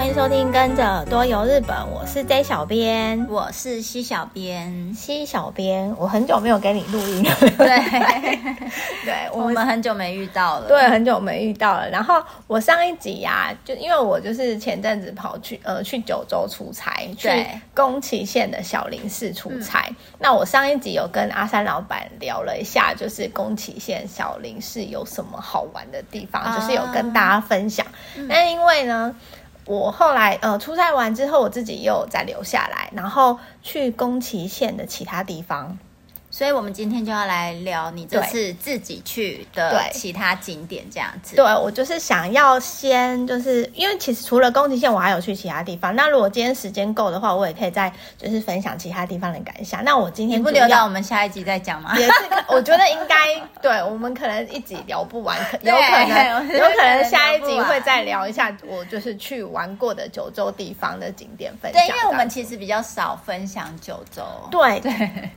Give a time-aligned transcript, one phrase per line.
[0.00, 4.94] 欢迎收听《跟着多游日本》，我是 J 小编，我是西小编。
[4.94, 7.36] 西小编，我很久没有给你录音了。
[7.38, 7.68] 对，
[9.04, 10.68] 对，我们很久没遇到了。
[10.68, 11.86] 对，很久没遇到了。
[11.90, 12.14] 然后
[12.46, 19.84] 我上一集呀、啊，就因为我就是前阵子跑去呃去九州出差，去宫崎县的小林市出差。
[19.90, 27.86] 嗯、那我上一集有跟阿三老板聊了一下，就是宫崎县小林市有什么好玩的地方，啊、就是有跟大家分享。
[28.26, 29.14] 那、嗯、因为呢。
[29.70, 35.78] 我后来呃出差完之后，我自己又再留下来，然后去宫崎县的其他地方。
[36.40, 41.36] 所以，我们今天就要来聊你这次自己去的其他景点，这样子。
[41.36, 45.94] 对，我就是想要先，就是因为其实除了宫崎县，我还有去其他地方。
[45.94, 49.84] 那如果今天时间够的话，我也可以再就是分享其他地方的感想。
[49.84, 51.94] 那我今天不留到我们下一集再讲吗？
[51.98, 52.12] 也是，
[52.48, 61.82] 我觉得应该对，我们可能一集聊不完， 有可能有可能下一集会再聊一下我就是去玩过的九州地方的景点分享。
[61.82, 64.22] 对，因为我们其实比较少分享九州。
[64.50, 64.90] 对对，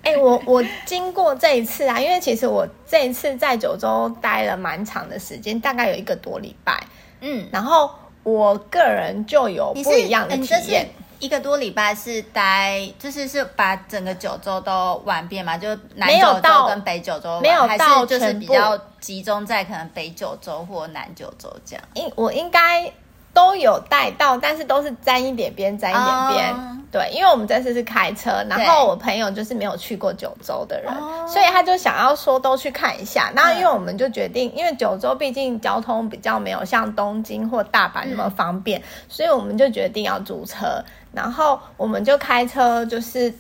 [0.04, 0.64] 哎，我我。
[0.94, 6.84] 经过这一次啊，因为其实我这一次在九州待了蛮长的时间，大概有一个多礼拜。
[7.22, 7.90] 嗯，然后
[8.22, 10.88] 我个人就有不一样的体验。
[11.20, 15.58] 一个多礼拜是待，就是是把整个九州都玩遍嘛？
[15.58, 21.84] 就南九州跟北九州没有到，就是比较集中在可能北九州或南九州这样。
[21.96, 22.92] 应我应该
[23.34, 26.52] 都有带到，但是都是沾一点边，沾一点边。
[26.52, 26.60] Oh.
[26.94, 30.94] 对，因为我们这次是开车，然后我朋友就是没有去过九州的人，
[31.28, 33.32] 所以他就想要说都去看一下。
[33.36, 40.84] 然后因为我们就决定，因为九州毕竟交通比较没有像东京或大阪那么方便，嗯、所以我们就决定要租车。
[41.12, 43.34] 然后我们就开车，就是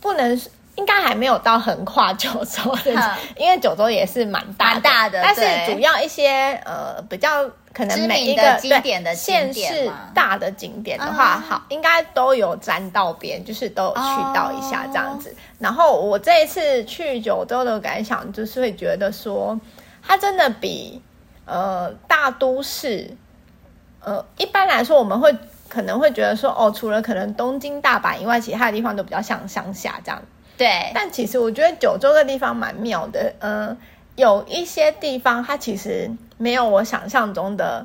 [0.00, 0.40] 不能
[0.76, 7.50] 应该还没有到横跨九州的，嗯、 因为九州也是蛮大的，大的，但是主要一些呃比较。
[7.76, 15.36] 可能每一个经典的县市大的景点的话，好，应该都有沾到边，就是都有去到一下这样子。
[15.58, 19.60] 然后我这一次去九州的感想，就是会觉得说，
[20.02, 21.02] 它真的比
[21.44, 23.14] 呃大都市，
[24.00, 25.36] 呃一般来说我们会
[25.68, 30.22] 可能会觉得说，哦，除了可能东京、大阪以外，其他的地方都比较像乡下这样。
[30.56, 33.76] 对，但其实我觉得九州的地方蛮妙的，嗯。
[34.16, 37.84] 有一些地方，它其实没有我想象中的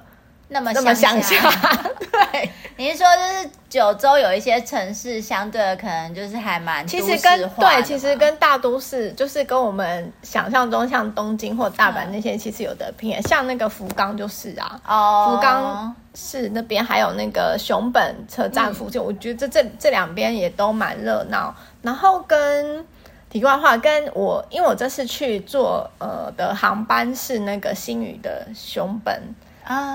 [0.52, 1.36] 那么那么乡下。
[2.32, 22.86] 对，你是说就是九州有一些城市相对的可能就是还蛮其实跟对，其实跟大都市就是跟我们想象中像东京或大阪那些其实有得拼，嗯、像那个福冈就是啊，哦，福冈市那边还有那个熊本车站附近，嗯、我觉得这这这两边也都蛮热闹，然后跟。
[23.32, 29.18] 题外话，跟我，因为我这次去坐呃的航班是那个新宇的熊本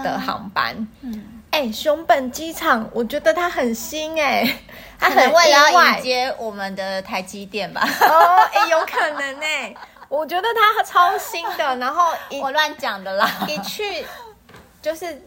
[0.03, 4.57] 的航班，嗯，哎、欸，熊本机场，我觉得它很新哎、欸，
[4.99, 7.81] 它很为了要迎接我们的台积电吧？
[8.03, 9.77] 哦，哎、欸，有可能哎、欸，
[10.09, 12.11] 我觉得它超新的， 然后
[12.41, 14.05] 我乱讲的啦，一去
[14.83, 15.23] 就是。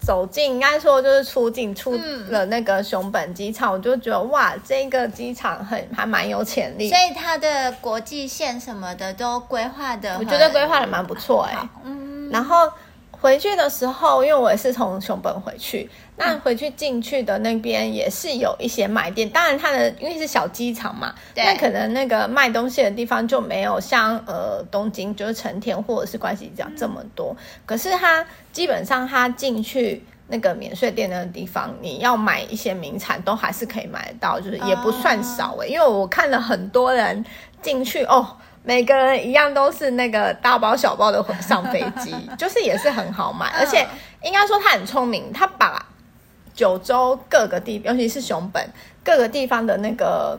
[0.00, 11.68] 走进应该说就是出境出了那个熊本机场，嗯、我就觉得哇，这个机场很还蛮有潜力，所以它的国际线什么的都规划的，我觉得规划的蛮不错哎、欸。
[11.84, 12.70] 嗯，然后
[13.24, 28.22] 回去的时候，因为我也是从熊本回去，那回去进去的那边也是有一些卖店，当然它的因为是小机场嘛，对那可能那个卖东西的地方就没有像呃东京就是成田或者是关西这样这么多，嗯、可是它。
[28.52, 35.72] 基本上，它进去那个免税店的地方，你要买一些名产，都还是可以买得到，就是也不算少哎、欸。
[35.72, 37.24] 因为我看了很多人
[37.60, 38.24] 进去哦，
[38.64, 43.86] 每个人一样都是那个大包小包的上飞机， 就是也是很好买，而且
[44.22, 45.86] 应该说他很聪明，他把
[46.54, 48.68] 九州各个地，尤其是熊本
[49.04, 50.36] 各个地方的那个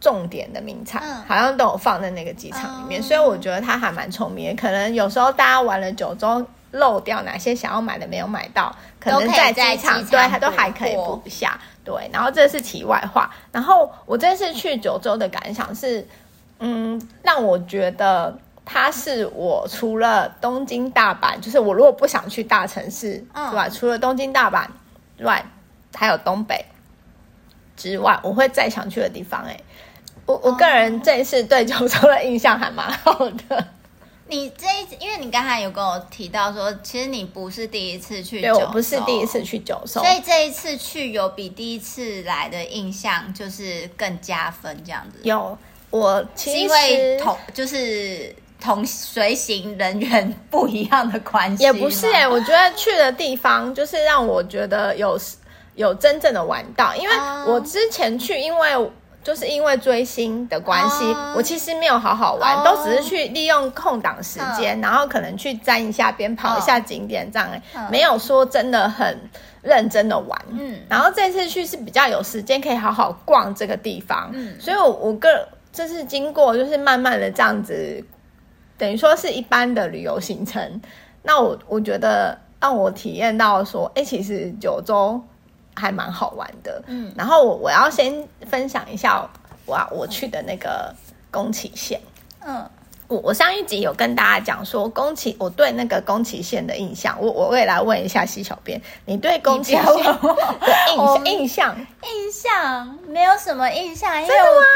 [0.00, 4.60] 重点的名产，好像都有放在那个机场里面，所以我觉得他还蛮聪明的。
[4.60, 6.44] 可能有时候大家玩了九州。
[6.72, 11.58] 漏掉哪些想要买的没有买到，可能在机场，对，他都还可以补一下。
[11.82, 13.28] 对，然后这是题外话。
[13.50, 16.06] 然后我这次去九州的感想是，
[16.60, 23.68] 嗯，让我觉得它是我除了东京、大阪，就是我如果不想去大城市，嗯、对吧？
[23.68, 24.66] 除了东京、大阪
[25.18, 25.44] 之外，
[25.94, 26.64] 还有东北
[27.76, 29.42] 之外，我会再想去的地方。
[29.44, 29.58] 哎，
[30.26, 33.66] 我我个人这一次对九州的印象还蛮好的。
[34.28, 45.18] 你这一次，因为你刚才有跟我提到说，其实你不是第一次去九州，对，我不是第一次去九州，所以这一次去有比第一次来的印象就是更加分这样子。
[45.24, 45.58] 有，
[45.90, 55.18] 我其实是因为同就是同随行人员不一样的关系，也不是哎、欸，我觉得去的地方就是让我觉得有。
[55.76, 57.14] 有真正的玩到，因为
[57.46, 58.90] 我之前去，因为
[59.24, 69.18] 就是因为追星的关系，哦、我其实没有好好玩，哦、都只是去利用空档时间，嗯、然后可能去沾一下边，跑一下景点这样，嗯、没有说真的很
[69.62, 70.38] 认真的玩。
[70.50, 78.04] 嗯，然后这次去是比较有时间可以好好逛这个地方，嗯，所以我我个这是经过就是慢慢的这样子，
[78.78, 80.80] 等于说是一般的旅游行程，
[81.22, 82.38] 那我我觉得。
[82.62, 85.18] 让我体验到说，哎、欸，其实九州
[85.74, 86.82] 还蛮好玩的。
[86.88, 89.26] 嗯，然后我我要先分享一下
[89.64, 90.94] 我我去的那个
[91.30, 91.98] 宫崎县。
[92.40, 92.68] 嗯，
[93.08, 104.66] 我我上一集有跟大家讲说宫崎，我对那个宫崎县的印象，我我也来问一下西小编，你对宫崎县的印象印象印象没有什么印象，因为真的吗？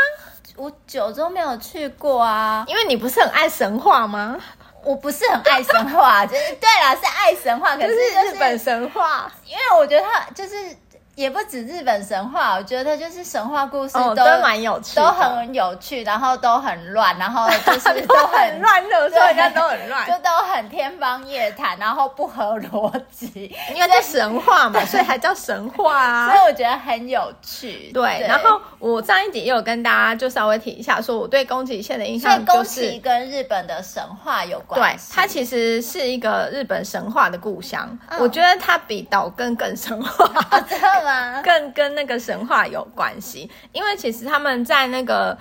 [0.57, 4.37] 我九州没有去过啊，因为你不是很爱神话吗？
[4.83, 10.77] 我不是很爱神话，就是对啦，是爱神话，可是、就是、是日本神话，因为我觉得它就是。
[11.15, 26.29] 也不止日本神话，我觉得就是神话故事都、蛮有趣，都很有趣，然后都很乱，然后就是 都很乱的，所以人家都很乱，就都很天方夜谭，然后不合逻辑，因为在神话嘛， 所以还叫神话啊。
[26.29, 27.91] 所以我觉得很有趣。
[27.93, 35.13] 对，对然后我上一集也有跟大家就稍微提一下，说我对宫崎县的印象就是宫崎跟日本的神话有关系。
[35.13, 40.29] 对，它其实是一个日本神话的故乡，嗯、我觉得它比岛根更神话。
[41.43, 45.37] 更跟那个神话有关系，因为其实他们在那个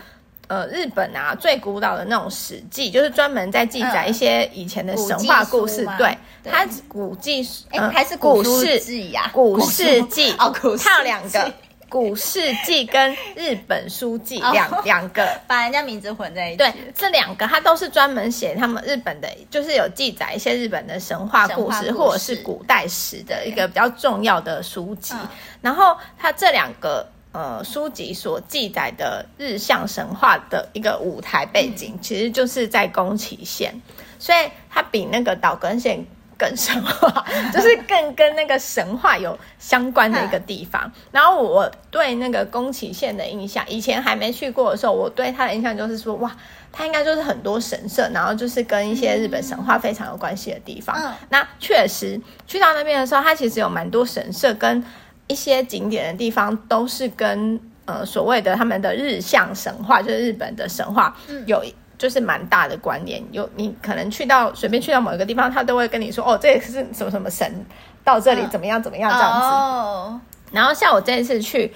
[0.48, 5.86] 呃日本啊最古老的那种史记，就是专门在记载一些以前的神话故事。
[5.86, 9.30] 嗯、对，对它古记呃还是古事记呀？
[9.34, 11.54] 古事记哦，它有两个。
[11.94, 16.58] 古世纪跟日本书记 两两个， 把人家名字混在一起。
[16.58, 25.14] 对，这两个它都是专门写他们日本的，就是有记载一些日本的神话故事，或者是古代史的一个比较重要的书籍。
[25.62, 33.72] 然后它这两个呃书籍所记载的日向神话的一个舞台背景，嗯、其实就是在宫崎县，
[34.18, 36.04] 所以它比那个岛根县。
[36.38, 40.92] 更神话，就是更跟那个神话有相关的一个地方。
[41.12, 46.32] 然后我对那个宫崎县的印象，以前还没去过的时候，我对他的印象就是说，哇，
[46.72, 50.96] 它应该就是很多神社，然后就是跟一些日本神话非常有关系的地方。
[51.00, 54.84] 嗯、那确实去到那边的时候，它其实有蛮多神社跟
[55.28, 61.16] 一些景点的地方，都是跟呃所谓的他们的日向神话，就是日本的神话
[61.46, 61.64] 有。
[62.04, 67.66] 就是蛮大的关联，有你可能去到随便去到某一个地方，他都会跟你说哦，这也是什么什么神
[68.04, 69.46] 到这里怎么样怎么样这样子。
[69.46, 70.22] 哦。
[70.52, 71.74] 然后像我这一次去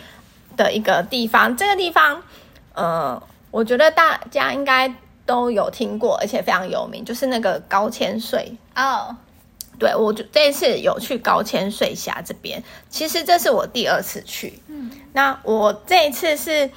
[0.58, 2.22] 的一个地方，这个地方，
[2.74, 4.94] 呃，我觉得大家应该
[5.26, 9.16] 都有听过，而且非常有名，就是那个高千穗哦。
[9.80, 14.62] 对，我就这一次有去高千穗峡这边，其实这是我第二次去。
[14.68, 14.92] 嗯。
[15.14, 16.70] 那我这一次是。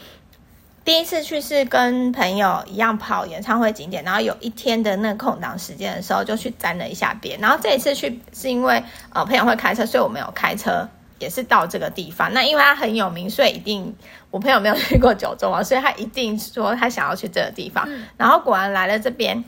[0.91, 7.39] 第一次去是跟朋友一样跑演唱会景点，然后有一天的那个空档时间的时候，就去沾了一下边。
[7.39, 8.83] 然后这一次去是因为
[9.13, 10.89] 呃朋友会开车，所以我没有开车，
[11.21, 12.35] 也是到这个地方。
[12.35, 13.95] 那因为它很有名，所以一定
[14.33, 17.85] 我朋友没有去过九州啊，所以他一定说他想要去这个地方。
[17.87, 19.45] 嗯、然后果然来了这边，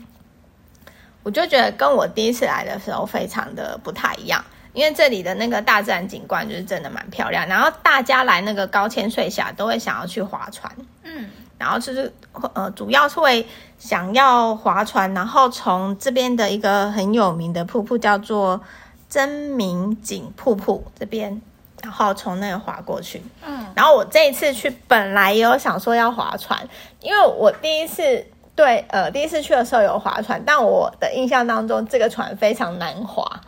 [1.23, 4.45] 我就觉得跟我第一次来的时候非常的不太一样。
[4.73, 12.11] 因为这里的那个大自然景观就是真的蛮漂亮，然后大家来那个高千穗峡都会想要去划船，嗯，然后就是
[12.53, 18.59] 呃主要是会想要划船，然后从这边的一个很有名的瀑布叫做
[19.07, 21.39] 真名井瀑布这边，
[21.83, 26.67] 然后从那个划过去，嗯，然后我这一次去本来也有想说要划船，
[26.99, 33.41] 因为我第一次对呃第一次去的时候有划船，但我的印象当中这个船非常难划。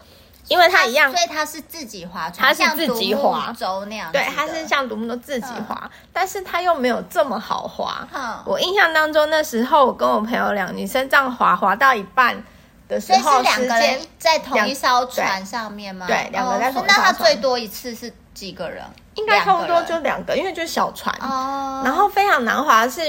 [0.48, 4.12] 因为它一样，所以它是自己划船，它是自己划舟那样。
[4.12, 8.08] 对，它是像独木舟自己划，嗯、但是它又没有这么好划。
[8.14, 12.44] 嗯、我印象当中那时候，我跟我朋友两个女生这样划，划到一半
[12.88, 16.06] 的时候，是两个人在同一艘船上面吗？
[16.08, 17.00] 对，两个在同一艘船。
[17.00, 18.84] 那它最多一次是几个人？
[19.16, 21.16] 应该差不多就两个，因为就是小船。
[21.22, 21.82] 哦。
[21.84, 23.02] 然后非常难划是。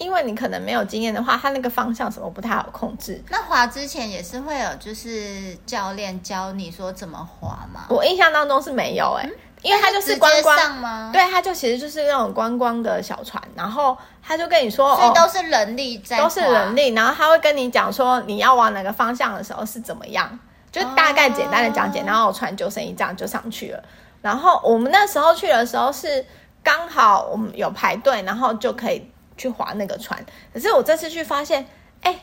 [0.00, 3.22] 因为你可能没有经验的话，他那个方向什么不太好控制。
[3.28, 7.84] 那滑之前也是会有，就是教练教你说怎么滑吗？
[7.90, 11.10] 我印象当中是没有哎、欸，嗯、因为他就是观光吗？
[11.12, 20.38] 对，他就其实就是那种观光的小船，然后他就跟你说，所以都是人力在，都是人力，然后他会跟你讲说你要往哪个方向的时候是怎么样，
[20.72, 23.84] 就大概简单的讲解，哦、然后船救生衣这样就上去了。
[24.22, 26.24] 然后我们那时候去的时候是
[26.62, 29.06] 刚好我们有排队，然后就可以。
[29.40, 31.66] 去划那个船，可是我这次去发现，
[32.02, 32.14] 哎，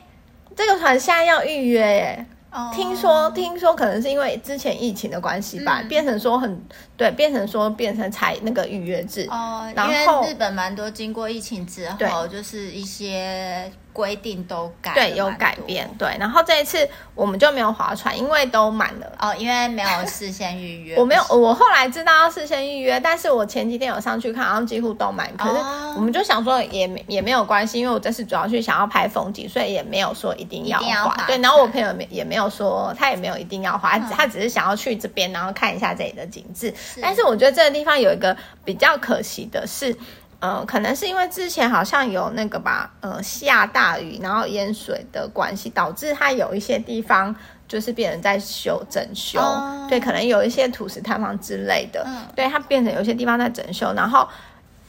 [0.55, 2.25] 这个船现在要预约耶。
[2.49, 6.63] 哦、听说听说可能是因为之前疫情的关系吧，嗯、变成说很
[6.95, 9.69] 对，变成说变成采那个预约制哦。
[9.75, 13.71] 然后因为日本蛮多经过疫情之后，就是一些。
[13.97, 20.95] 规定都改对，有改变对，然后这一次我们就没有划船，因为都满了哦，因为没有事先预约。
[21.01, 25.35] 我没有，我后来知道要事先预约，但是我前几天有上去看，然后几乎都满。
[25.35, 25.55] 可是
[25.95, 31.25] 我们就想说也没也没有关系，因为我这次主要去想要拍风景，所以也没有说一定要划。
[31.25, 36.71] 对，然后我朋友也没有说他也没有一定要划，嗯、他只是想要去这边，然后看一下这里的景致。
[36.77, 39.97] 是但是我觉得这个地方有一个比较可惜的是。
[40.39, 47.35] 呃，可能是因为之前好像有那个吧，呃，下大雨，然后淹水的关系，导致它有一些地方
[47.67, 54.27] 就是变成在修整修，哦、对，可能有一些土石塌方之类的，嗯、对，它变成有些地方在整修，然后。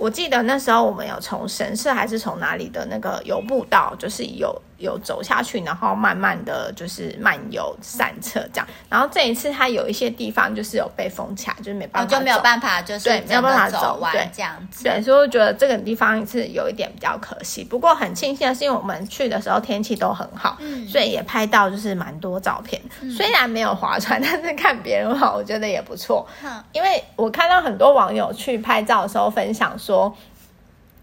[0.00, 8.66] 我记得那时候我们有从神社还是从哪里的那个游步道，就是有有走下去，然后慢慢的就是漫游散策这样。
[8.88, 14.84] 然后这一次它有一些地方就是有被封起来，就是没办法，就没有办法，就是对，没有办法走完这样子。
[14.84, 17.64] 对，所以我觉得这个地方是有一点比较可惜。
[17.64, 22.80] 不过很庆幸的是，因为我们去的时候天气都很好，嗯，所以也拍到就是蛮多照片。
[23.00, 26.26] 嗯、虽然没有划船，但是看别人划，我觉得也不错。
[26.44, 29.68] 嗯、因为我看到很多网友去拍照的时候分享。
[29.78, 30.14] 说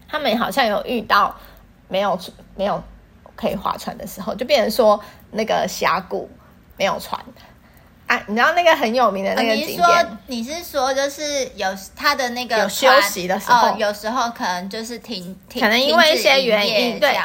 [0.06, 1.34] 他们好像有遇到
[1.88, 2.18] 没有
[2.54, 2.80] 没有
[3.36, 4.98] 可以划船的时候，就变成说
[5.30, 6.28] 那个峡谷
[6.76, 7.20] 没有船
[8.06, 8.20] 啊。
[8.26, 10.18] 你知道那个很有名的那个景点？
[10.26, 17.16] 你是说就是有他的那个有休息的时候，哦，有时候可能就是停，停可能因为一些原因，对，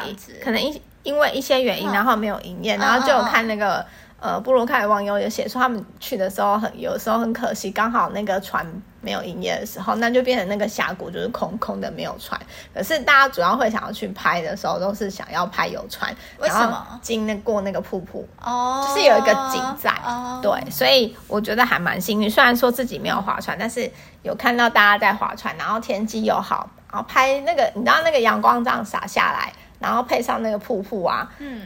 [0.44, 3.84] 可能因因为一些原因，然后没有营业，然后就有看那个。
[4.24, 8.63] 呃，布鲁克的网友有写说，他们去的时候很，有时候很可惜，刚好那个船
[9.01, 12.39] 没有营业的时候，那就变成那个峡谷就是空空的，没有船。
[12.74, 17.00] 可是大家主要会想要去拍的时候，都是想要拍有船，为什么？
[17.01, 19.91] 经那过那个瀑布哦，就是有一个景在。
[20.05, 22.29] 哦、对，所以我觉得还蛮幸运。
[22.29, 23.91] 虽然说自己没有划船，但是
[24.22, 31.62] 有看到大家在划船，然后天气又好，然后拍那个，你知道那个阳光这样洒下来，然后配上那个瀑布啊，嗯。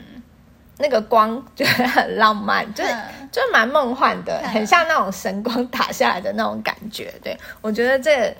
[0.77, 2.89] 那个光就很浪漫，就是
[3.31, 7.13] 就蛮梦幻的，很像那种神光打下来的那种感觉。
[7.23, 8.33] 对，我觉得这個、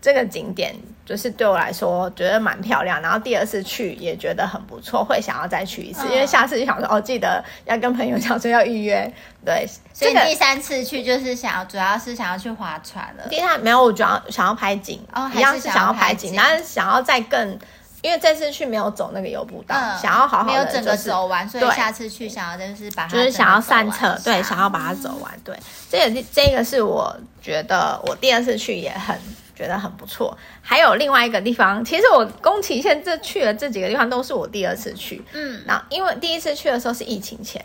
[0.00, 0.72] 这个景点
[1.04, 9.12] 就是对我来说觉得蛮漂亮，然后第二次去也觉得很不错，会想要再去一次，因为下次就想说哦，记得要跟朋友讲说要预约。
[9.44, 13.26] 对，所以第三次去就是想要，主要是想要去划船了。
[13.28, 17.58] 第三没有，我主要想要拍景，哦，一样是想要拍景，但是想要再更。
[18.04, 25.58] 因为这次去没有走那个游步道，嗯、想要好好的、就是、没有整个走完，所以下次去想要就是把它就是想要散策，对，想要把它走完，对。
[25.88, 29.18] 这个这个是我觉得我第二次去也很
[29.56, 30.36] 觉得很不错。
[30.60, 37.64] 还有另外一个地方，其实我宫崎县这去了这几个地方都是我第二次去，嗯，然后因为第一次去的时候是疫情前，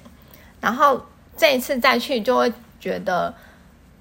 [0.62, 1.06] 然后
[1.36, 3.34] 这一次再去就会觉得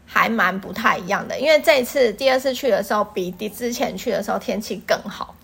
[0.07, 5.35] 还蛮不太一样的，因为这一次第二次去的时候比第之前去的时候天气更好，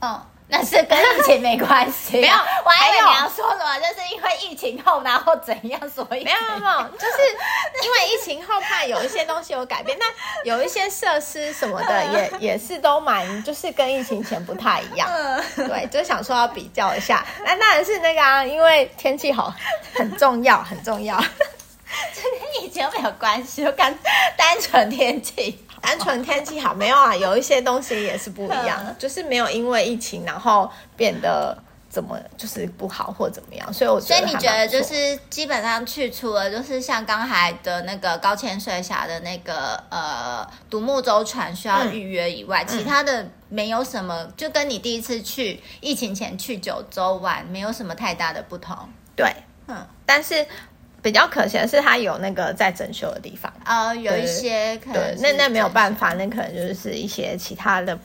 [0.00, 0.20] 嗯。
[0.50, 10.06] 那是跟疫情没关系， 没有，我还以为你要说什么，就是因为疫情后然后怎样，所以没有没有没有，就是因为疫情后怕有一些东西有改变，那
[10.44, 15.08] 有一些设施什么的 也也是都蛮，就是跟疫情前不太一样，
[15.56, 19.54] 对，就想说要比较一下，那当然是那个啊，因为天气好
[19.94, 21.16] 很重要很重要，
[22.12, 23.96] 这跟疫情没有关系，就干
[24.36, 25.64] 单纯天气。
[25.80, 27.14] 单纯天气好没有啊？
[27.16, 31.56] 有一些东西也是不一样，就是没有因为疫情然后变得
[31.88, 34.20] 怎么就是不好或怎么样，所以我觉得。
[34.20, 48.76] 所以你觉得就是基本上去除了就是像刚才的那个高千穗峡的那个呃独木舟船需要预约以外，嗯、其他的没有什么，就跟你第一次去疫情前去九州玩没有什么太大的不同。
[49.16, 49.34] 对，
[49.66, 50.46] 嗯，但是。
[51.02, 57.98] 比较可惜的是，它有那个在整修的地方啊、呃，有一些可能对，那那没有办法，那可能就是一些其他的，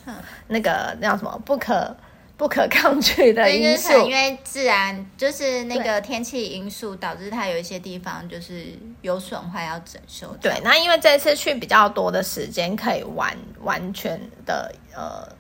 [0.48, 1.96] 那个那叫什么不可
[2.38, 8.68] 不可抗拒的因素，因为自然就是那个天气因素导致它有一些地方就是
[9.02, 10.36] 有损坏要整修。
[10.42, 15.36] 对，那因为这次去比较多的时间，可以完完全的呃。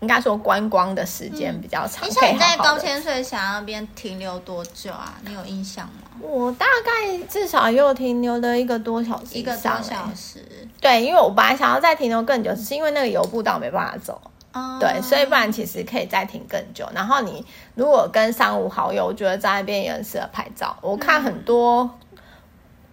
[0.00, 2.04] 应该说观光的时间比较长。
[2.04, 5.16] 你想你在高千穗峡那边停留多久啊？
[5.24, 6.01] 你有印象吗？
[6.20, 10.68] 我大概至少又停留了一个多小时，一个多小时。
[10.80, 14.20] 对，因为我本来想要再停留更久，只是因为那个游步道没办法走。
[14.52, 14.78] 哦。
[14.80, 16.88] 对，所以不然其实可以再停更久。
[16.94, 20.76] 然后你如果跟三五好友，我觉得在那边也很适合拍照。
[20.80, 21.88] 我看很多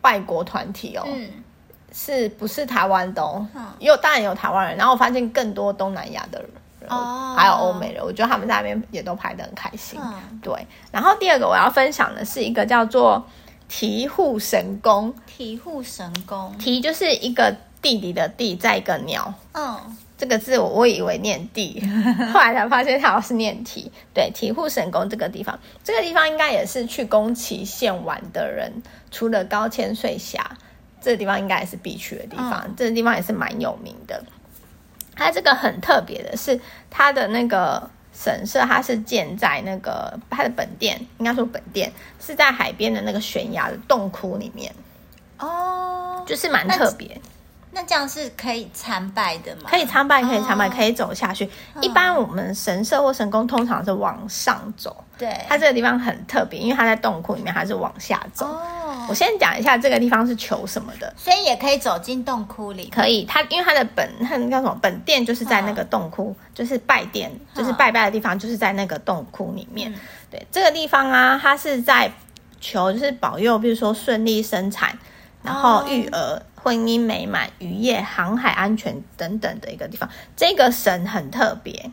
[0.01, 1.29] 外国团体哦，嗯，
[1.91, 3.21] 是不是台湾的？
[3.21, 3.45] 哦，
[3.79, 6.49] 有当然有台湾人，然后我发现更多东南亚的人。
[6.89, 9.99] 哦，还有欧美人，我觉得他们在那边也都拍得很开心。
[10.01, 13.25] 嗯、对，然后第二个我要分享的是一个叫做
[13.67, 15.13] 提护神宫。
[15.25, 19.33] 提护神宫，提就是一个弟弟的弟，再一个鸟。
[19.53, 19.79] 嗯，
[20.17, 21.81] 这个字我我以为念地，
[22.33, 23.89] 后来才发现它好像是念提。
[24.13, 30.57] 对，提护神宫这个地方，这个地方应该也是去宫崎县玩的人，除了高千穗峡，
[30.99, 32.63] 这个地方应该也是必去的地方。
[32.65, 34.21] 嗯、这个地方也是蛮有名的。
[35.19, 36.59] 它这个很特别的是，
[36.89, 44.73] 它的那个神社，它是建在那个它的本殿，应该说本殿是在海边的那个悬崖的洞窟里面。
[45.37, 47.19] 哦，就是蛮特别。
[47.71, 49.69] 那这样是可以参拜的吗？
[49.69, 51.45] 可以参拜，可以参拜，可以走下去。
[51.75, 55.03] 哦、一般我们神社或神宫通常是往上走。
[55.19, 58.47] 对，它这个地方很特别，因为它在洞窟里面，它是往下走。
[58.47, 58.59] 哦，
[59.09, 62.87] 我先讲一下这个地方是求什么的，所以也可以走进洞窟里。
[62.93, 69.91] 可以，它因为它的本它叫什么本殿就是在那个洞窟，嗯、就是拜殿，就是拜拜的地方，就是在那个洞窟里面。
[69.91, 69.95] 嗯、
[70.29, 72.11] 对，这个地方啊，它是在
[72.61, 74.97] 求就是保佑，比如说顺利生产。
[75.41, 81.89] 然后育儿、婚姻美满、渔业、航海安全等等的一个地方，这个神很特别。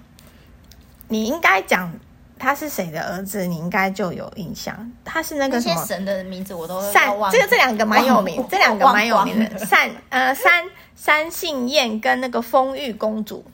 [1.06, 1.92] 你应该讲
[2.38, 4.92] 他是谁的儿子，你应该就有印象。
[5.04, 9.58] 他是那个什么神的名字我都善，这个这两个蛮有名， 这两个蛮有名的。
[9.66, 10.64] 善呃三
[10.94, 13.44] 三信燕跟那个丰玉公主，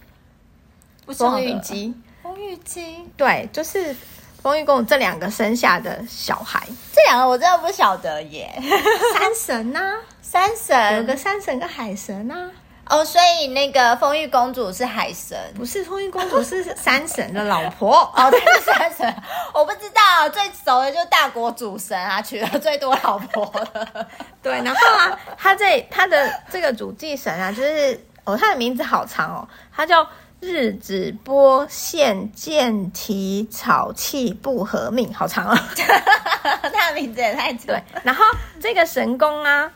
[1.06, 3.94] 丰玉姬，丰玉姬，对，就是。
[4.42, 8.52] 丰玉公主这两个生下的小孩，这两个我真的不晓得耶。
[9.14, 12.50] 山神呐、啊，山神有个山神跟海神呐、啊。
[12.88, 18.00] 哦，所以那个丰玉公主是海神，不是丰玉公主是山神的老婆。
[18.14, 19.22] 哦，对，是山神，
[19.54, 24.06] 我不知道，最熟的就是大国主神啊，娶了最多老婆的。
[24.42, 30.06] 对，然后啊，他这他的这个主祭神啊，就是哦，他的名字好长哦，他叫。
[30.44, 35.56] 日子波线见体草气不合命，好长哦！
[36.42, 37.66] 他的名字也太长。
[37.66, 38.24] 对，然后
[38.60, 39.70] 这个神功啊，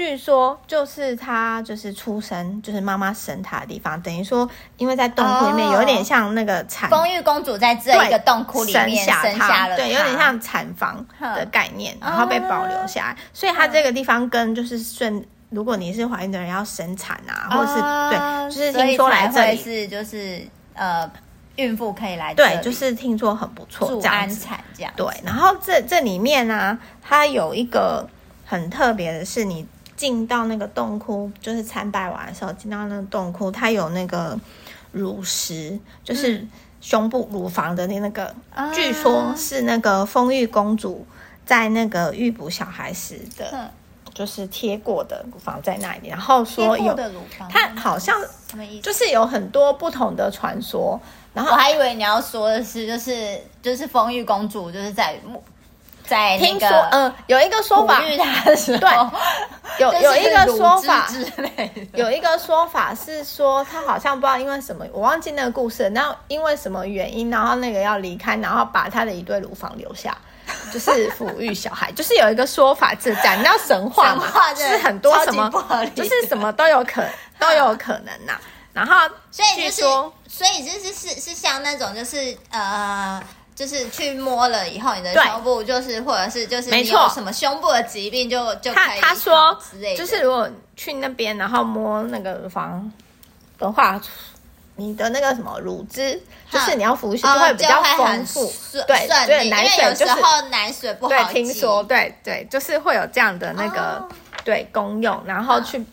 [0.00, 4.00] 据说就是他就是出生，就是妈妈生他的地方。
[4.00, 4.48] 等于说，
[4.78, 6.88] 因为在洞窟里面，有点像那个产。
[6.88, 13.16] 丰玉公主在这一个洞窟里面生下，了，对，有点像产房的概念，然后被保留下来。
[13.34, 15.22] 所以，他这个地方跟就是顺。
[15.50, 20.40] 如果你是怀孕的人要生产啊，或者是、uh, 对，就是听说来这里是就是
[20.74, 21.10] 呃，
[21.56, 24.92] 孕妇可以来对，就是听说很不错，助安产这样。
[24.94, 28.08] 对，然后这这里面呢、啊，它有一个
[28.46, 29.66] 很特别的是，你
[30.00, 34.34] 进到那个洞窟，就是参拜完的时候进到那个洞窟，它有那个
[34.92, 36.42] 乳石，就是
[36.80, 41.06] 胸部乳房的那那个，uh, 据说是那个丰玉公主
[41.44, 43.50] 在那个预补小孩时的。
[43.52, 43.68] 嗯。
[44.12, 46.98] 就是贴过的乳房在那里，然后说有
[47.48, 48.20] 它好像
[48.82, 51.00] 就是有很多不同的传说，
[51.32, 55.18] 然后我还以为你要说的是就是就是丰玉公主就是在
[56.10, 70.16] 在听说嗯有一个说法，对，有有一个说法之类，有一个说法是说他好像不知道因为什么我忘记那个故事，然后因为什么原因，然后那个要离开，然后把他的一对乳房留下。
[70.72, 74.52] 就是抚育小孩，就是有一个说法是这样，你知道神话嘛？
[74.52, 75.48] 就是很多什么，
[75.94, 77.04] 就是什么都有可
[77.38, 78.40] 都有可能呐、啊。
[78.72, 78.94] 然后，
[79.30, 79.80] 所以就是，
[80.28, 83.22] 所以就是是是像那种，就是呃，
[83.60, 89.00] 就是去摸了以后，你的胸部就是，或者是就是没错，什么胸部的疾病就就可以。
[89.00, 89.54] 他他说，
[89.94, 92.90] 就是如果去那边，然后摸那个乳房
[93.58, 94.00] 的话。
[94.76, 96.18] 你的那个什么乳汁，
[96.50, 98.50] 就是你要服食就会比较丰富，
[98.86, 100.14] 对对，奶水就是
[100.50, 104.08] 奶水不好对，听说对对，就是会有这样的那个
[104.42, 105.84] 对功用，然后去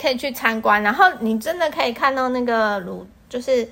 [0.00, 3.68] 可以去参观，然后你真的可以看到那个乳，就是。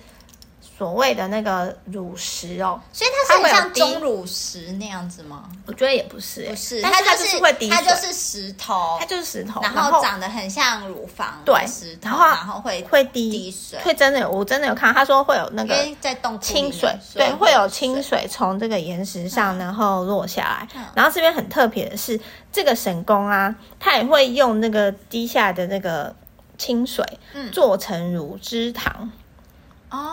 [0.76, 5.48] 所谓的那个乳石哦，所以它是很像钟乳石那样子吗？
[5.66, 22.18] 我觉得也不是，不是，它就是会滴水，它就是石头，它就是石头，然后长得很像乳房，对，石头，然后会会滴水，会真的有，我真的有看，他说会有那个在洞清水，对，会有清水从这个岩石上然后落下来，然后这边很特别的是
[22.52, 26.14] 这个神宫啊，它也会用那个滴下来的那个
[26.58, 27.04] 清水，
[27.52, 29.12] 做成乳汁糖。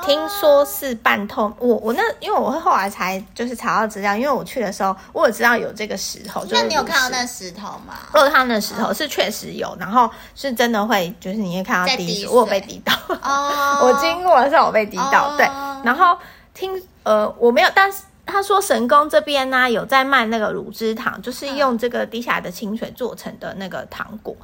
[0.06, 6.46] 听说是半透，我我那因为我会后来才就是查到资料，因为我去的时候我也知道有这个石头。
[6.50, 7.94] 那你有看到那石头吗？
[8.14, 12.94] 我有看到那石头是确实有，然后是真的会就是你会看到滴水，我有被滴到。
[13.22, 15.46] 哦， 我经过的时候我被滴到，对。
[15.84, 16.18] 然后
[16.54, 24.36] 听呃我没有，但是他说神宫这边呢有在卖那个乳汁糖，就是用这个滴下来的清水做成的那个糖果。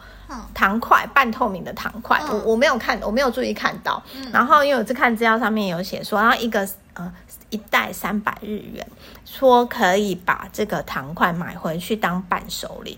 [0.54, 4.02] 糖块，半透明的糖块，我我没有看，我没有注意看到。
[4.32, 7.14] 然后因为我是看资料上面有写说，然后一个呃
[7.50, 8.88] 一袋三百日元，
[9.26, 12.98] 说可以把这个糖块买回去当伴手礼。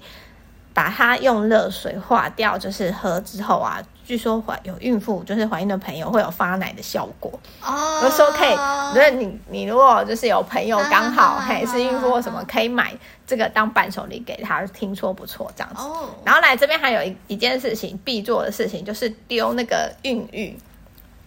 [0.72, 7.32] 把它用热水化掉，就是喝之后啊，据说怀有孕妇，就是怀孕的朋友会有发奶的效果。
[7.62, 8.56] 哦，有时候可以，
[8.96, 12.92] 就是你你如果就是有朋友刚好还是孕妇或什么，可以买
[13.28, 15.84] 这个当伴手礼给他，听说不错这样子。
[15.84, 20.58] 哦，然后来这边还有一一件事情必做的事情，就是丢那个孕育。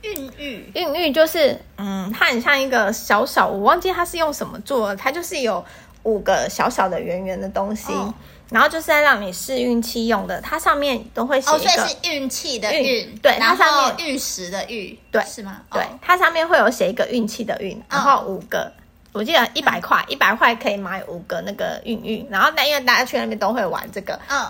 [0.02, 5.64] 孕育，孕育就是嗯，它很像一个小小，我忘记它是用什么做的，它就是有
[6.02, 7.92] 五个小小的圆圆的东西。
[7.92, 8.12] 哦
[8.52, 15.62] 然后就是在让你试运气用的，它上面都会写一个，哦，所以是孕期的运，对，它上面玉石的玉，对，是吗？
[15.72, 18.72] 对，它上面会有写一个运气的运，然后五个，哦、
[19.12, 22.26] 我记得一百块，一百块可以买五个那个运运。
[22.30, 24.46] 然后但因为大家去那边都会玩这个，嗯，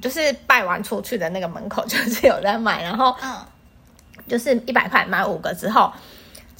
[0.00, 3.36] 就是拜完出去的那个门口 就是有在买，然后嗯，
[4.26, 5.92] 就是一百块买五个之后。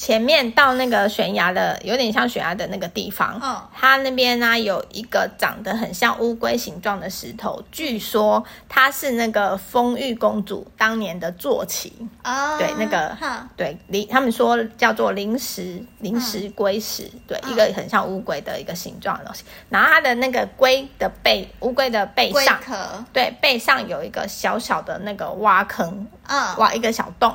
[0.02, 11.92] 前面到那个悬崖的，有点像悬崖的那个地方，哦、它那边呢、啊、有一个长得很像乌龟形状的石头，据说它是那个丰玉公主当年的坐骑。
[12.24, 19.44] 哦，对，那个，哦、对，灵，他们说叫做灵石灵石龟石，哦、对，一个很像乌龟的一个形状的东西。
[19.68, 27.32] 然后它的那个龟的背，乌龟的背上，壳对，背上有一个小小的那个挖坑，嗯、挖一个小洞。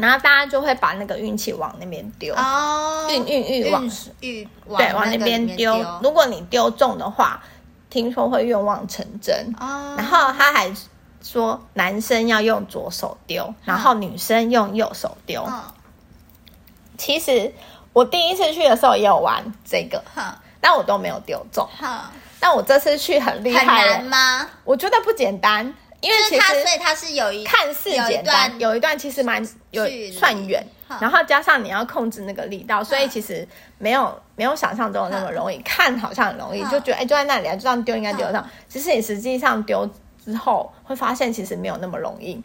[0.00, 3.82] 然后大家就会把那个运气往那边丢，哦，运运运往
[4.20, 5.74] 运对往那边丢。
[6.02, 7.42] 如果你丢中的话，
[7.88, 9.54] 听说会愿望成真。
[9.58, 10.72] 哦，然后他还
[11.22, 15.42] 说男生要用左手丢，然后女生用右手丢。
[15.42, 15.64] 哦，
[16.96, 17.52] 其实
[17.92, 20.02] 我第一次去的时候也有玩这个，
[20.60, 21.68] 但我都没有丢中。
[22.38, 24.48] 但我这次去很厉害，很难吗？
[24.64, 25.74] 我觉得不简单。
[26.00, 30.64] 因为其实，所以它是有一看似简单，有一段其实蛮有算远，
[31.00, 33.46] 然后加上你要控制那个力道，所以其实
[33.78, 35.58] 没有没有想象中的那么容易。
[35.62, 38.46] 看好像很容易，就觉得哎，就在那里啊，就这样丢应该丢得到。
[38.68, 39.88] 其实你实际上丢
[40.24, 42.42] 之后，会发现其实没有那么容易。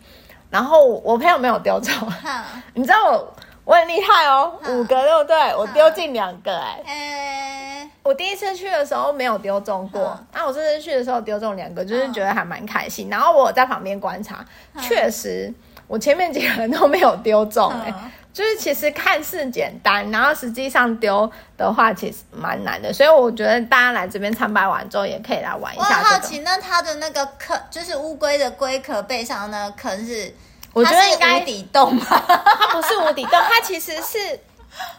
[0.50, 1.92] 然后我朋友没有丢走，
[2.76, 5.56] 你知道我我很厉害哦，五个对不对？
[5.56, 7.90] 我丢进两个哎。
[8.04, 13.08] 我第一次去的时候没有丢中过，那、我这次去的时候丢中两个，就是觉得还蛮开心。
[13.08, 15.52] 嗯、然后我在旁边观察，嗯、确实
[15.88, 22.94] 我前面几个人都没有丢中、欸，哎、嗯，就是其实看似简单，然后实际上丢的话其实蛮难的。
[22.94, 30.32] 所以我觉得大家来这边参拜完之后，也可以来玩一下、好奇，那它的那个壳，就是乌龟的龟壳背上的那个坑是，
[30.76, 32.24] 我觉得应该无底洞吧？
[32.28, 34.40] 它不是无底洞，它其实是。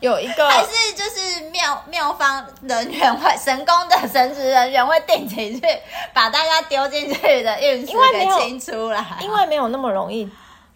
[0.01, 5.67] 有一个还是就是妙妙方人员会神功的神职人员会定期去
[6.15, 10.27] 把大家丢进去的运势给清出来，因为没有那么容易，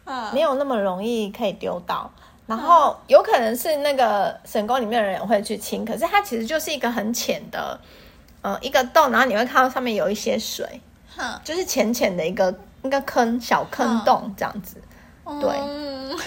[0.05, 2.11] 嗯、没有那么容易可以丢到。
[2.47, 7.81] 然后有可能是那个神宫里面的人会去清，可是它其实就是一个很浅的，
[8.43, 10.79] 呃，一个洞，然后你会看到上面有一些水，
[11.17, 14.77] 嗯、就是浅浅的一个一个坑小坑洞这样子。
[15.41, 16.19] 对，嗯、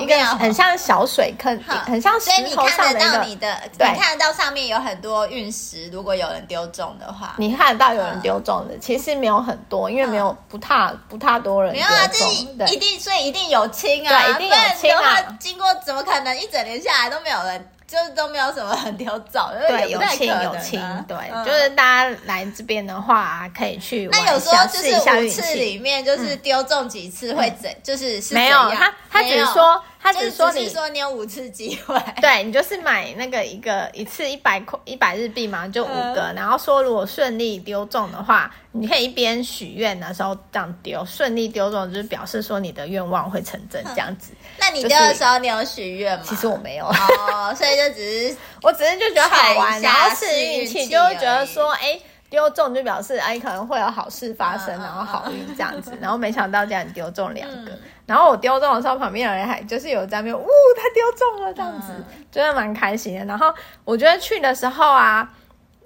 [0.00, 5.88] 一个很像小水坑，很像石头上的你看得到你的，对你看得到上面有很多陨石。
[5.90, 11.90] 如果有人丢中的话，你看得到有人丢中的，嗯、其实没有很多，因为没有不太不太多人丢中。
[11.90, 15.36] 没有啊，这一定，所以一定有亲啊，对，一定有亲啊。
[15.40, 17.70] 经过怎么可能一整年下来都没有人？
[17.94, 25.40] 就是都没有什么很丢早，对，有亲有亲，对，就是大家来这边的话，可以去玩一下，试一下运气。
[25.40, 29.80] 五次里面就是丢中几次会怎，就是没有他，他只是说。
[30.04, 36.26] 他只是说你，是说你有五次机会， 对，你就是买那个一个一次一百块一百日币嘛，就五个。
[36.30, 44.32] 嗯、然后说如果顺利丢中的话，你可以一边许愿的时候这样丢，顺利丢中就是表示说你的愿望会成真这样子。
[44.58, 46.24] 那你丢的时候你有许愿吗？
[46.28, 51.80] 其实我没有哦，所以就只是 我只是就觉得好玩，然后试运气，就会觉得说哎。
[51.94, 55.96] 欸丢中就表示哎，可能会有好事发生，然后好运这样子。
[56.00, 57.70] 然后没想到这样丢中两个，
[58.06, 61.92] 然后我丢中的时候，旁边的人还就是有在那边，呜，他丢中了这样子，
[62.30, 63.24] 真的蛮开心的。
[63.24, 63.52] 然后
[63.84, 65.28] 我觉得去的时候啊，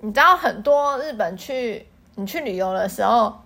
[0.00, 3.40] 你知道很多日本去你去旅游的时候，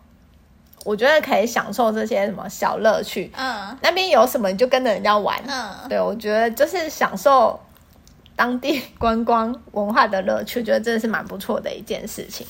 [0.84, 3.30] 我觉得可以享受这些什么小乐趣。
[3.36, 5.38] 嗯，那边有什么你就跟着人家玩。
[5.46, 7.60] 嗯，对，我觉得就是享受
[8.34, 12.46] 当地观光文化的乐趣，我觉得真的是蛮不错的一件事情。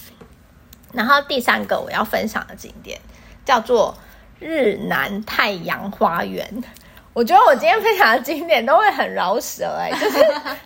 [0.92, 3.00] 然后第三个我要分享的景点
[3.44, 3.96] 叫做
[4.42, 6.46] 日南太阳花园。
[7.14, 10.18] 我觉得我今天分享的景点都会很饶舌哎、欸， 就是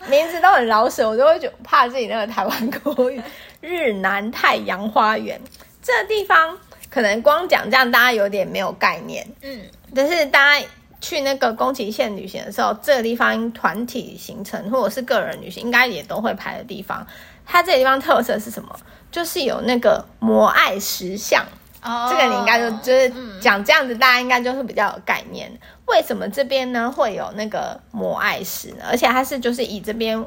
[0.09, 3.21] 名字都很饶舌，我就会觉怕自己那个台湾国语。
[3.61, 5.41] 日南太阳花园
[5.83, 6.57] 这个地方
[6.89, 9.61] 可能光讲这样大家有点没有概念，嗯，
[9.93, 10.67] 但是大家
[11.01, 17.05] 去那个宫崎县旅行的时候，这个地方团体行程或者是个人旅行，应该也都会排的地方。
[17.45, 18.79] 它这个地方特色是什么？
[19.11, 21.45] 就是有那个摩艾石像。
[21.87, 25.51] 哦，这个你应该就就是讲这样子，大家应该就是比较有概念。
[25.87, 28.85] 为什么这边呢会有那个摩艾石呢？
[28.91, 30.23] 而且它是就是以这边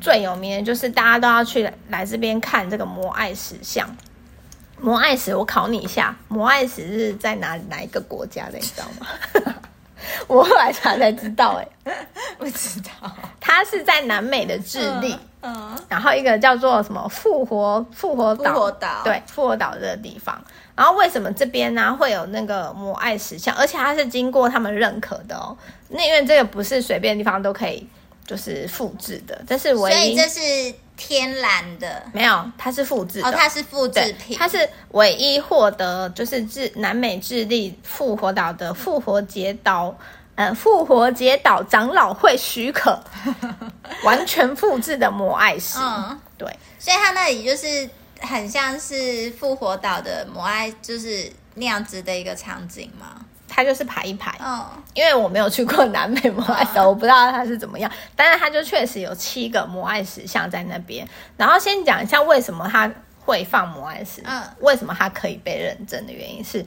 [0.00, 3.88] 最有名的，就是大家都要去来这边看这个摩艾石像。
[4.80, 8.58] 摩艾石，我考你一下，摩艾石是在哪哪一个国家的？
[8.58, 9.54] 你知道吗？
[10.28, 11.92] 我后来查才知道，哎，
[12.38, 12.90] 不知道。
[13.40, 20.40] 它是在南美的智利，嗯，嗯，然后一个叫做什么复活复活岛，复活岛，对，复活岛这个地方。
[20.78, 23.52] 然后为什么这边呢会有那个摩艾石像？
[23.56, 25.56] 而且它是经过他们认可的哦。
[25.88, 27.84] 那因为这个不是随便地方都可以
[28.24, 29.94] 就是复制的，这是唯一。
[29.94, 32.04] 所以这是天然的？
[32.12, 33.26] 没有，它是复制的。
[33.28, 34.38] 哦，它是复制品。
[34.38, 39.92] 它是唯一获得就是智南美智利复活岛的复活节岛，
[40.36, 42.96] 嗯，复活节岛长老会许可，
[44.06, 45.80] 完全复制的摩艾石。
[45.80, 46.48] 嗯，对。
[46.78, 47.90] 所以它那里就是。
[48.20, 53.24] 很像是复活岛的摩艾，就是那样子的一个场景吗？
[53.50, 57.90] 它就是排一排，嗯，因为我没有去过南美摩艾岛，我不知道它是怎么样。
[58.14, 61.08] 但是它就确实有七个摩艾石像在那边。
[61.36, 66.64] 然后先讲一下为什么它会放摩艾石，嗯，为什么它可以被认证的原因是，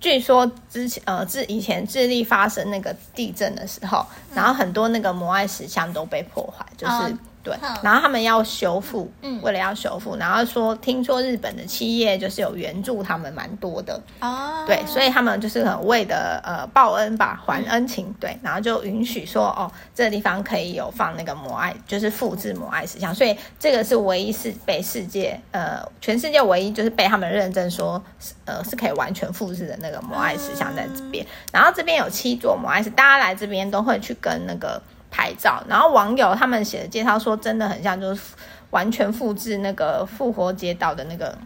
[0.00, 7.16] 据说之前呃，自以前智利发生那个地震的时候，然后很多那个摩艾石像都被破坏，就是。
[7.56, 14.00] 对，然后他们要修复，嗯，为了要修复，然后说听说日本的企业就是有援助他们蛮多的。
[14.20, 28.02] 哦，对，所以他们就是很为的呃报恩吧，还恩情，嗯、对，然后就允许说哦，这个地方可以有放那个摩爱，就是复制摩爱石像，所以这个是唯一是被世界呃全世界唯一就是被他们认证说
[28.44, 34.80] 呃是可以完全复制的那个摩爱石像在这边，然后这边有七座摩爱石，大家来这边都会去跟那个。
[35.10, 38.22] 拍照，然后网友他们写的介绍说，真的很像，就是
[38.70, 41.36] 完全复制那个复活节岛的那个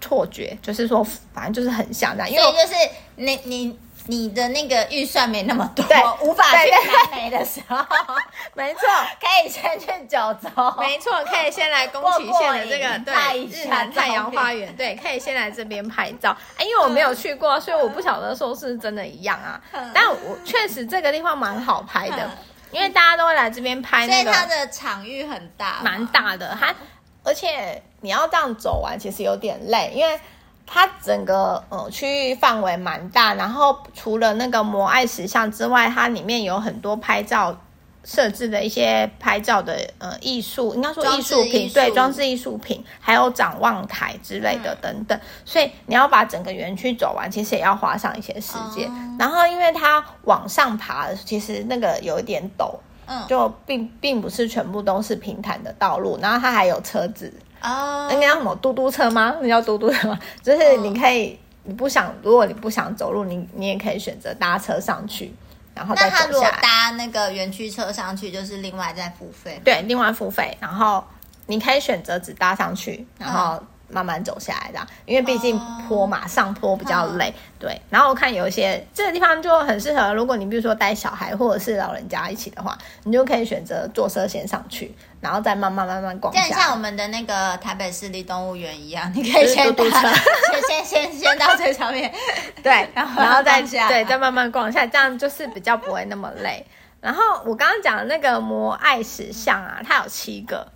[0.00, 2.30] 错觉，就是说，反正就是很像这样。
[2.30, 2.74] 因为就是
[3.16, 7.76] 你你你的那个预算没那么多，对，无法去南美的时候，
[8.54, 8.82] 没错，
[9.20, 16.36] 可以先去九州，没错，可以先来宫崎县的这个对日南太阳花园，对，可以先来这边拍照。
[16.56, 19.60] 哎，因为我没有去过，所以我不晓得说是真的一样啊。
[19.92, 22.30] 但我确实这个地方蛮好拍的。
[22.72, 26.54] 因为大家都会来这边拍，那个，所以它的场域很大，蛮大的。
[26.60, 26.74] 它
[27.22, 30.20] 而且你要这样走完，其实有点累，因为
[30.66, 33.32] 它整个呃区域范围蛮大。
[33.34, 37.56] 然后除了那个摩艾石像之外，它里面有很多拍照。
[38.08, 45.18] 设置的一些拍照的呃艺术，应该说艺术品，对，装置艺术品，还有展望台之类的等等。
[45.18, 48.88] 嗯、所以你要把整个园区走完，其实也要花上一些时间。
[48.92, 52.76] 嗯、然后因为它往上爬，其实那个有一点陡，
[53.06, 56.16] 嗯，就并并不是全部都是平坦的道路。
[56.22, 59.34] 然后它还有车子哦，那个叫什么嘟嘟车吗？
[59.40, 60.18] 那叫嘟嘟车吗？
[60.42, 65.34] 就是你可以，你不想，如果你不想走路，你你也可以选择搭车上去。
[65.74, 66.20] 然后再走下来。
[66.20, 69.60] 那他如果搭那个园区车上去，就是另外再付费。
[69.62, 70.56] 对，另外付费。
[70.58, 71.04] 然后
[71.44, 74.86] 你可以选择只搭上去，然后慢慢走下来，这样。
[75.04, 77.30] 因为毕竟坡嘛，上坡比较累。
[77.58, 77.78] 对。
[77.90, 84.94] 然后我看有一些这个地方就很适合，如果你比如说带小孩或者是老人家一起的话，你就可以选择坐车先上去。
[85.20, 89.98] 然后再慢慢慢慢逛，就像我们的那个台北市立动物园一样，你可以先嘟嘟车
[90.68, 92.12] 先先先先到最上面，
[92.62, 96.64] 对， 然后然后再对再慢慢逛一下，这样就是比较不会那么累。
[97.00, 100.66] 然后我刚刚讲的那个摩艾石像啊，它有七个，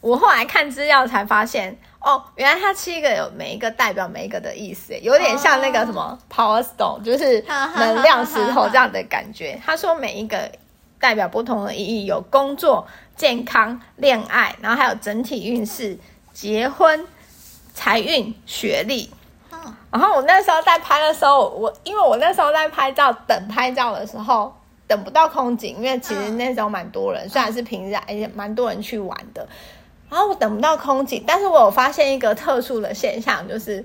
[0.00, 7.44] 我后来看资料才发现，哦，原来它七个有每一个代表每一个的意思，有点像那个什么 Power Stone，就是
[7.76, 9.60] 能量石头这样的感觉。
[9.64, 10.50] 他说每一个
[10.98, 12.86] 代表不同的意义，有工作。
[13.16, 15.98] 健康、恋爱，然后还有整体运势、
[16.32, 17.06] 结婚、
[17.72, 19.10] 财运、学历。
[19.90, 24.54] 然后我那时候在拍的时候，我因为我那时候在拍照，等拍照的时候
[24.86, 29.46] 等不到空景，因为其实那时候蛮多人，虽然是平日，也蛮多人去玩的。
[30.10, 33.84] 然后我等不到空景，但是我有发现一个特殊的现象，就是。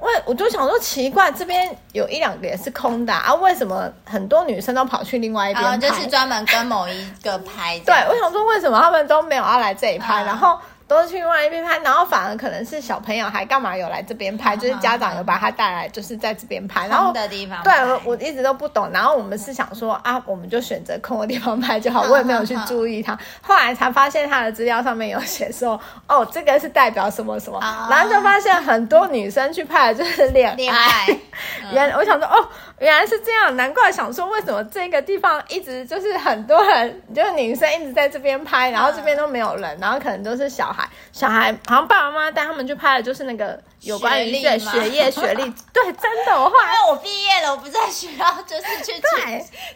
[0.00, 5.80] 我我就想说奇怪，这边有一两个也是空的啊，啊为什么很多女生都跑去另外一边？
[5.80, 7.78] 就是专门跟某一个拍。
[7.80, 10.20] 对，我想说为什么他们都没有要来这里拍？
[10.20, 10.58] 啊、然后
[10.88, 31.06] 都是去另外一边拍，然后反而可能是小朋友还干嘛有来这边拍，就是家长有把他带来，就是在这边拍，然后的地方对，我我一直都不懂，然后我们是想说啊，我们就选择空的地方拍就好， 我也没有去注意他，后来才发现他的资料上面有写说， 哦，这个是代表什么什么，然后就发现很多女生去拍的就是恋恋爱，
[31.70, 32.48] 原我想说哦，
[32.80, 40.88] 原来是这样，难怪想说为什么这个地方一直就是很多人，就是女生一直在这边拍，然后这边都没有人，然后可能都是小孩。
[41.12, 46.32] 小孩好像爸爸妈妈带他们去拍的，就是那个有关于对学业学历，对，真的。
[46.32, 49.02] 我后来我毕业了，我不在学校，就是去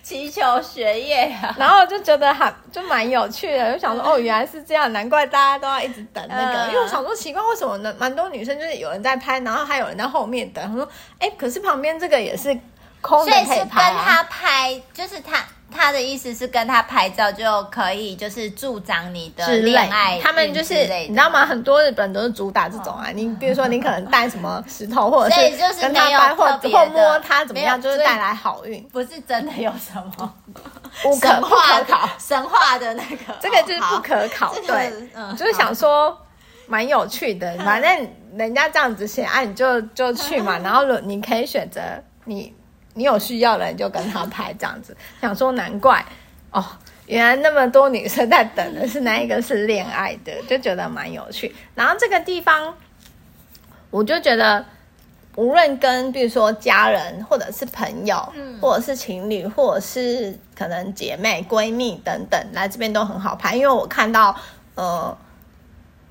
[0.02, 1.54] 祈求学业啊。
[1.58, 6.66] 然后就觉得还就蛮有趣的，就想说哦，原来是这样，难怪大家都要一直等那个。
[6.66, 7.92] 嗯、因为我想说奇怪，为什么呢？
[7.98, 10.64] 蛮多女生就是有人在拍，然后还有人在后面等。
[10.64, 10.88] 他说
[11.18, 12.56] 哎，可是旁边这个也是
[13.02, 15.44] 空的，可以拍、啊、跟他拍，就是他。
[15.74, 20.20] 他的意思是跟他拍照就可以，就是助长你的恋爱。
[20.22, 20.74] 他们就是
[21.08, 21.46] 你知道吗？
[21.46, 23.08] 很多日本都是主打这种啊。
[23.14, 28.86] 你比如说，你可能带什么石头，或者是跟他拍，或或摸他怎么样，就是带来好运。
[28.88, 30.34] 不是真的有什么
[31.02, 31.40] 不可
[31.88, 34.54] 考，神话的那个，这个就是不可考。
[34.66, 34.92] 对，
[35.38, 36.14] 就是想说
[36.66, 37.56] 蛮有趣的。
[37.64, 40.58] 反正人家这样子写，啊，你就就去嘛。
[40.62, 41.80] 然后你可以选择
[42.26, 42.54] 你。
[42.94, 46.04] 你有需要的人就跟他拍这样子，想说难怪
[46.50, 46.64] 哦，
[47.06, 51.54] 原来那么多女生在等的是那一个是恋爱的，就觉得蛮有趣。
[51.74, 52.74] 然后这个地方，
[53.90, 54.64] 我就觉得
[55.36, 64.36] 无论跟比如说家人，或者是朋友，嗯，或者是情侣，或者是可能姐妹、闺蜜等等来这边都很好拍，因为我看到
[64.74, 65.16] 呃。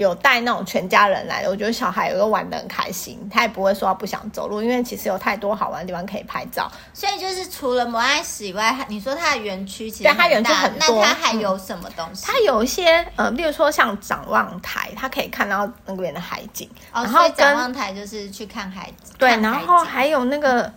[0.02, 6.72] 有带那种全家人来的，我觉得小孩有个玩的很开心，他也不会说他不想走路，因为其实有太多好玩的地方可以拍照。
[6.94, 12.26] 所以就是除了摩艾石以外，你说它的园区其实对它园区很多，那它还有什么东西？
[12.26, 16.70] 它有一些呃，例如说像展望台，它可以看到那边的海景。
[16.92, 19.14] 哦，然后展望台就是去看海景。
[19.18, 20.72] 对，然后还有那个，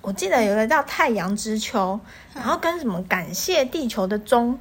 [0.00, 1.98] 我记得有一个叫太阳之丘，
[2.34, 4.58] 然后跟什么感谢地球的钟。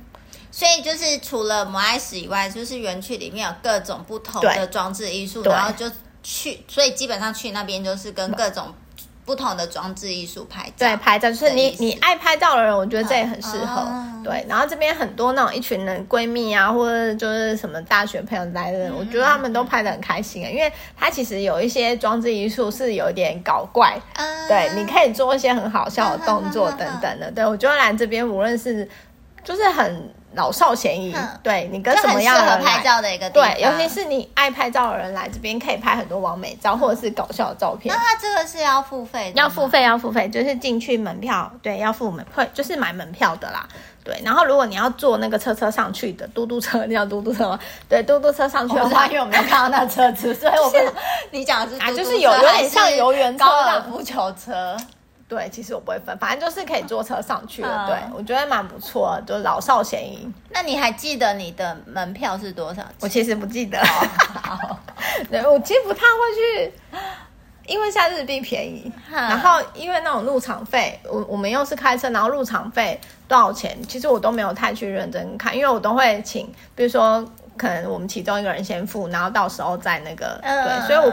[0.56, 5.86] 所以就是除了摩艾石以外，就是园区里面有各种不同的装置艺术，然后就
[6.24, 8.74] 去，所以基本上去那边就是跟各种
[9.26, 10.88] 不同的装置艺术拍照。
[10.88, 13.82] 对，拍照就是你你爱拍照的人，我觉得这也很适合。
[13.86, 27.30] 嗯、对，然后这边很多那种一群人闺蜜啊，或者就是什么大学朋友来的人，嗯、我觉得他们都拍的很开心啊，因为它其实有一些装置艺术是有点搞怪，嗯、对，你可以做一些很好笑的动作等等的。
[27.30, 28.90] 对，我觉得来这边无论是
[29.44, 30.14] 就是很。
[30.36, 37.94] 老少咸宜，嗯、对你跟什么样的人拍照的一个，对，尤其是你爱拍照的人来这边可以拍很多完美照或者是搞笑的照片。
[37.94, 39.40] 那它这个是要付费的？
[39.40, 43.68] 要付费，要付费，就是进去门票，对，要付门会就是买门票的啦。
[44.04, 47.60] 对，然后如果你要坐那个车车上去的嘟嘟车，你要嘟嘟车吗？
[47.90, 50.94] 对，嘟嘟车上去的话，因为我没有看到那车子，所以我不是
[51.32, 54.78] 你讲的是啊，就是有有点像游园车、高尔夫球车。
[55.28, 57.88] 对，其实我不会分，反正就是可以坐车上去的。
[57.88, 60.32] 对，我觉得蛮不错，就老少咸宜。
[60.52, 62.84] 那你还记得你的门票是多少？
[63.00, 63.82] 我其实不记得。
[65.32, 66.74] 对，我其实不太会去，
[67.66, 68.92] 因为现在日币便宜。
[69.10, 73.76] 然后因为那种入场费，我我们又是开车，然后入场费多少钱？
[73.88, 80.40] 其实我都没有太去认真看，因为我都会请，比如说可能我们其中一个人先付，然后到时候再那个。
[80.44, 81.12] 对，所以我。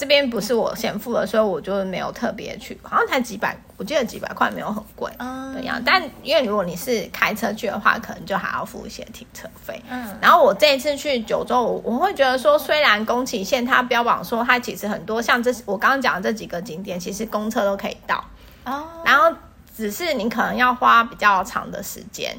[0.00, 5.78] 这边不是我先付的，所以我就没有特别去，好像才几百，我记得几百块没有很贵，嗯，这样。
[5.84, 9.78] 但因为如果你是开车去的话，可能就还要付一些停车费。
[9.90, 18.24] 嗯，然后我这一次去九州，我我会觉得说，虽然宫崎县它标榜说它其实很多像这我刚刚讲的这几个景点，其实公车都可以到，
[18.64, 19.30] 哦，然后
[19.76, 22.34] 只是你可能要花比较长的时间，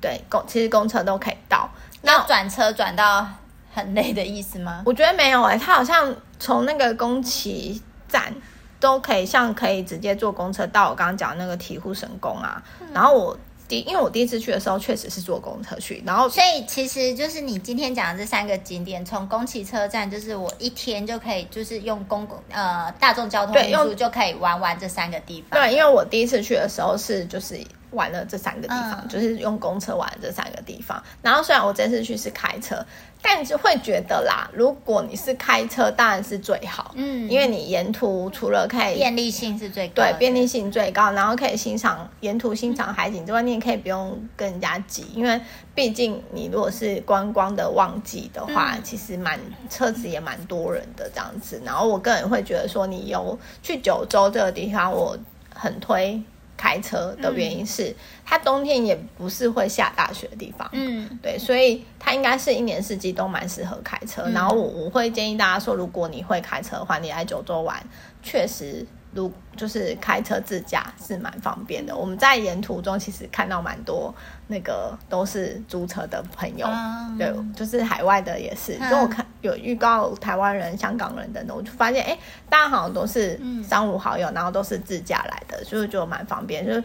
[0.00, 1.68] 对，公其实公车都可以到，
[2.02, 3.26] 那转车转到
[3.70, 4.82] 很累的意思吗？
[4.84, 6.14] 我觉得没有哎、欸，它好像。
[6.42, 8.34] 从那个宫崎站
[8.80, 12.62] 都可以，像可以直接坐公车到我刚刚讲的那个醍醐神宫啊。
[12.80, 25.60] 嗯、然后我第，因为我第一次去的时候确实是坐公车去，然后所以其实就是你今天讲的这三个景点，从宫崎车站就是我一天就可以，就是用公共呃大众交通运输就可以玩完这三个地方。
[25.60, 31.02] 对，因为我第一次去的时候是就是玩了这三个地方，嗯、就是用公车玩这三个地方。
[31.20, 32.82] 然后虽然我这次去是开车。
[33.22, 45.40] 但是会觉得啦，如果你是开车，当然是最好，嗯，因为你沿途除了可以便利性是最高，对，便利性最高，然后可以欣赏沿途欣赏海景之外，你也可以不用跟人家挤，因为
[45.74, 49.38] 毕竟你如果是观光的旺季的话，嗯、其实蛮
[49.68, 51.60] 车子也蛮多人的这样子。
[51.64, 55.16] 然后我个人会觉得说，你有去九州这个地方，我
[55.54, 56.20] 很推
[56.60, 60.68] 开车的原因是，它冬天也不是会下大雪的地方。
[60.72, 64.28] 嗯，对，所以它应该是一年四季都蛮适合开车。
[64.34, 67.82] 然后我我会建议大家说，如果你会开车的话，你来九州玩，
[68.22, 68.86] 确实。
[69.12, 74.14] 如就是开车自驾是蛮方便的，我们在沿途中其实看到蛮多
[74.46, 82.16] 那个都是租车的朋友，嗯、对，就是海外的也是，就我看有预告台湾人、香港人等等，我就发现哎，
[82.48, 86.82] 大家好像都是三五好友，然后都是自驾来的，所以就蛮方便，就是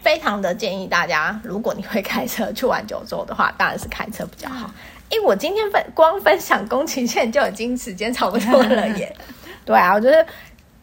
[0.00, 4.68] 非常的建议大家，如果你会开车去玩九州的话，当然是开车比较好。
[5.10, 9.14] 因为我今天分光分享宫崎县就已经时间差不多了耶，
[9.64, 10.26] 对啊，我觉得。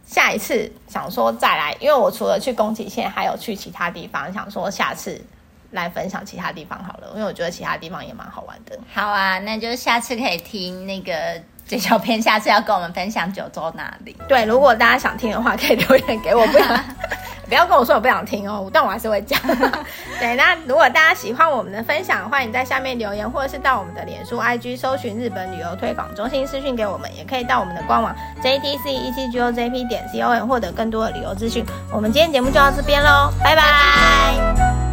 [0.10, 5.24] 下一次想说再来，因为我除了去宫崎县，还有去其他地方，想说下次
[5.70, 8.76] 来分享其他地方好了，因为我觉得其他地方也蛮好玩的。
[8.92, 11.40] 好啊，那就下次可以听那个
[11.70, 14.18] 嘴小编，下次要跟我们分享九州哪里？
[14.28, 16.66] 对，如果大家想听的话，可以留言给我，不要
[17.48, 19.40] 不要跟我说我不想听哦，但我还是会讲。
[20.20, 31.64] 对，那如果大家喜欢我们的分享，欢迎在下面留言，或者是到我们的脸书、IG 搜寻日本旅游推广中心私讯给我们，也可以到我们的官网 JTC ECGOJP 点 COM 获得更多的旅游资讯。
[31.94, 33.62] 我们今天节目就到这边喽，拜拜。
[33.62, 34.89] 拜拜。